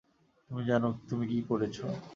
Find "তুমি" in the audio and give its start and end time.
0.49-0.61, 1.09-1.25